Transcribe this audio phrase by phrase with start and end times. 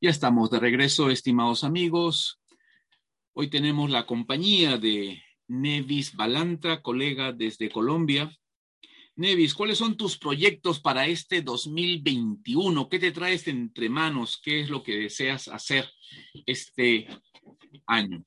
[0.00, 2.40] Ya estamos de regreso, estimados amigos.
[3.32, 8.30] Hoy tenemos la compañía de Nevis Balanta, colega desde Colombia.
[9.16, 12.88] Nevis, ¿cuáles son tus proyectos para este 2021?
[12.88, 14.40] ¿Qué te traes entre manos?
[14.42, 15.88] ¿Qué es lo que deseas hacer
[16.44, 17.06] este
[17.86, 18.24] año?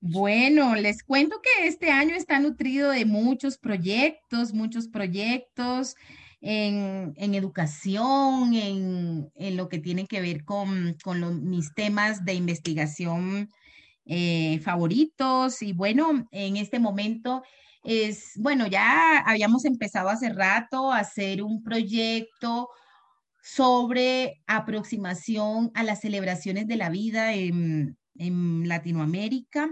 [0.00, 5.96] Bueno, les cuento que este año está nutrido de muchos proyectos, muchos proyectos
[6.40, 10.96] en, educación, en, lo que tiene que ver con,
[11.48, 13.50] mis temas de investigación
[14.06, 15.62] eh, favoritos.
[15.62, 17.42] Y bueno, en este momento
[17.84, 22.68] es, bueno, ya habíamos empezado hace rato a hacer un proyecto
[23.42, 29.70] sobre aproximación a las celebraciones de la vida en, en Latinoamérica.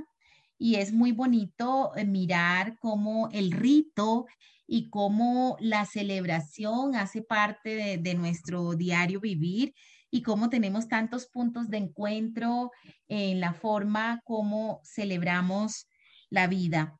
[0.58, 4.26] Y es muy bonito eh, mirar cómo el rito
[4.66, 9.74] y cómo la celebración hace parte de, nuestro diario vivir
[10.10, 12.70] y cómo tenemos tantos puntos de encuentro
[13.08, 15.88] en la forma como celebramos
[16.28, 16.98] la vida.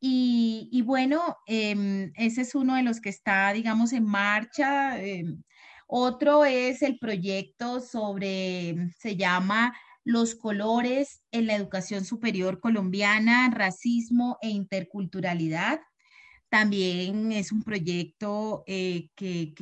[0.00, 5.00] Y, bueno, em, ese es uno de los que está, digamos, en marcha.
[5.02, 5.42] Em,
[5.86, 14.38] otro es el proyecto sobre, se llama Los colores en la educación superior colombiana, racismo
[14.40, 15.80] e interculturalidad.
[16.48, 19.54] También es un proyecto eh, que,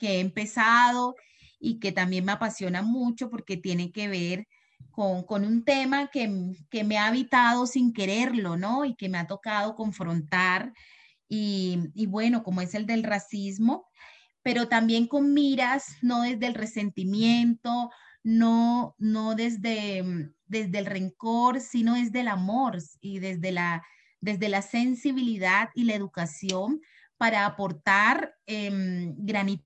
[0.00, 1.16] he empezado
[1.58, 4.46] y que también me apasiona mucho porque tiene que ver
[4.90, 6.28] con, un tema que,
[6.84, 8.84] me ha habitado sin quererlo, ¿no?
[8.84, 10.72] Y que me ha tocado confrontar.
[11.28, 13.86] Y, bueno, como es el del racismo,
[14.42, 17.90] pero también con miras, no desde el resentimiento,
[18.22, 23.82] no, no desde, desde el rencor, sino desde el amor y desde la
[24.20, 26.80] desde la sensibilidad y la educación
[27.16, 28.70] para aportar eh,
[29.16, 29.64] granito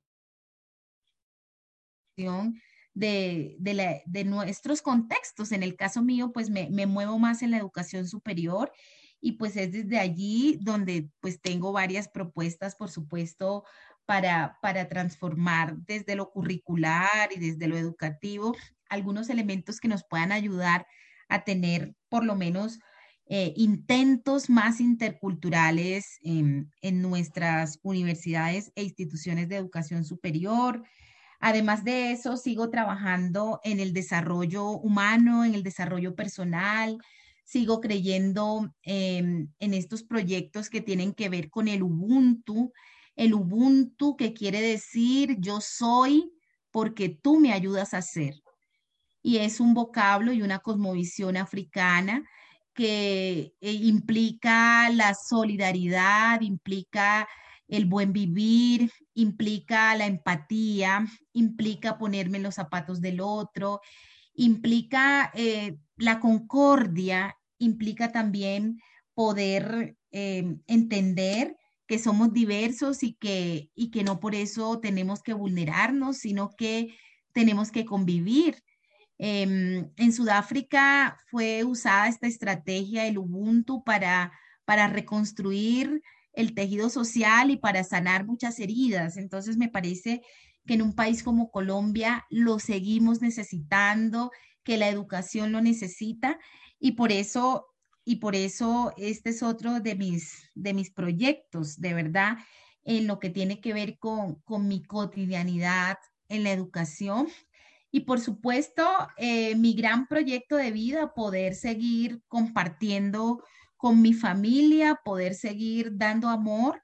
[2.94, 5.52] de, de, nuestros contextos.
[5.52, 8.72] En el caso mío, pues me, muevo más en la educación superior
[9.20, 13.64] y pues es desde allí donde pues tengo varias propuestas, por supuesto,
[14.06, 18.54] para, para transformar desde lo curricular y desde lo educativo
[18.88, 20.86] algunos elementos que nos puedan ayudar
[21.28, 22.78] a tener por lo menos
[23.26, 30.82] eh, intentos más interculturales en, nuestras universidades e instituciones de educación superior.
[31.40, 36.98] Además de eso, sigo trabajando en el desarrollo humano, en el desarrollo personal,
[37.44, 42.72] sigo creyendo en estos proyectos que tienen que ver con el Ubuntu,
[43.16, 46.32] el Ubuntu que quiere decir yo soy
[46.70, 48.34] porque tú me ayudas a ser.
[49.22, 52.28] Y es un vocablo y una cosmovisión africana
[52.74, 57.28] que eh, implica la solidaridad, implica
[57.68, 63.80] el buen vivir, implica la empatía, implica ponerme en los zapatos del otro,
[64.34, 68.80] implica eh, la concordia, implica también
[69.14, 71.56] poder eh, entender
[71.86, 76.96] que somos diversos y que, y que no por eso tenemos que vulnerarnos, sino que
[77.32, 78.62] tenemos que convivir
[79.18, 84.32] Em, en Sudáfrica fue usada esta estrategia del Ubuntu para,
[84.64, 86.02] para reconstruir
[86.32, 89.16] el tejido social y para sanar muchas heridas.
[89.16, 90.22] Entonces me parece
[90.66, 94.30] que en un país como Colombia lo seguimos necesitando,
[94.64, 96.38] que la educación lo necesita
[96.80, 97.66] y por eso
[98.04, 102.38] y por eso este es otro de mis de mis proyectos, de verdad,
[102.84, 105.98] en lo que tiene que ver con, con mi cotidianidad
[106.28, 107.28] en la educación.
[107.90, 108.84] Y por supuesto,
[109.16, 113.42] eh, mi gran proyecto de vida, poder seguir compartiendo
[113.76, 116.82] con mi familia, poder seguir dando amor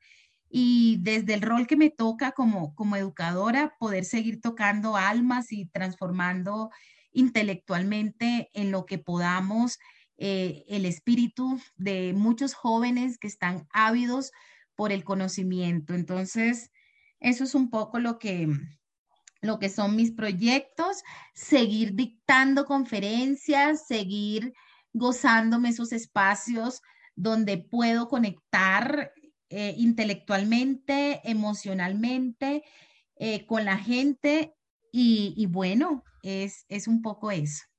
[0.49, 5.67] y desde el rol que me toca como, como educadora, poder seguir tocando almas y
[5.67, 6.71] transformando
[7.13, 9.79] intelectualmente en lo que podamos
[10.23, 14.33] eh, el espíritu de muchos jóvenes que están ávidos
[14.75, 15.95] por el conocimiento.
[15.95, 16.71] Entonces,
[17.21, 18.47] eso es un poco lo que,
[19.41, 20.99] lo que son mis proyectos,
[21.33, 24.53] seguir dictando conferencias, seguir
[24.93, 26.83] gozándome esos espacios
[27.17, 29.15] donde puedo conectar
[29.49, 32.63] eh, intelectualmente, emocionalmente
[33.17, 34.55] eh, con la gente
[34.93, 37.70] Y, bueno, es, es un poco eso.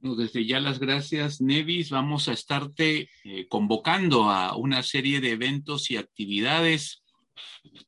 [0.00, 1.90] Desde ya las gracias, Nevis.
[1.90, 7.02] Vamos a estarte eh, convocando a una serie de eventos y actividades.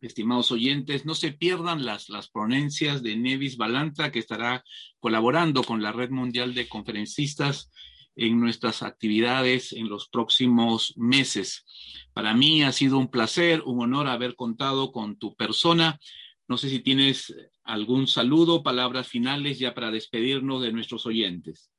[0.00, 4.64] Estimados oyentes, no se pierdan las, las de Nevis Balanta, que estará
[4.98, 7.70] colaborando con la Red Mundial de Conferencistas
[8.16, 11.64] en nuestras actividades en los próximos meses.
[12.12, 16.00] Para mí ha sido un placer, un honor haber contado con tu persona.
[16.48, 21.69] No sé si tienes algún saludo, palabras finales ya para despedirnos de nuestros oyentes.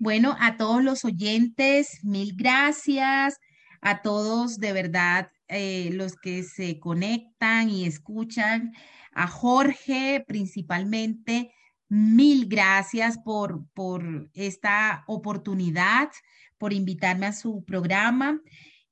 [0.00, 3.36] Bueno, a todos los oyentes, mil gracias.
[3.80, 8.72] A todos, de verdad, eh, los que se conectan y escuchan.
[9.12, 11.50] A Jorge, principalmente,
[11.88, 16.10] mil gracias por, por esta oportunidad,
[16.58, 18.40] por invitarme a su programa.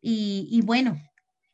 [0.00, 1.00] Y, y bueno,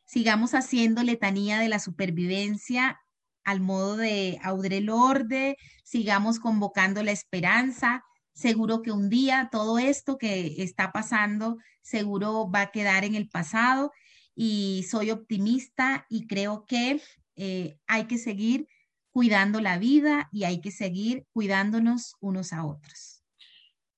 [0.05, 2.99] sigamos haciendo letanía de la supervivencia
[3.43, 10.17] al modo de Audre Lorde, sigamos convocando la esperanza seguro que un día todo esto
[10.17, 13.91] que está pasando, seguro va a quedar en el pasado
[14.35, 17.01] y soy optimista y creo que
[17.35, 18.67] eh, hay que seguir
[19.11, 23.23] cuidando la vida y hay que seguir cuidándonos unos a otros.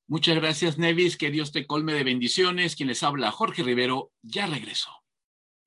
[0.08, 1.18] Muchas gracias, Nevis.
[1.18, 2.76] Que Dios te colme de bendiciones.
[2.76, 5.05] Quien les habla, Jorge Rivero, ya regresó.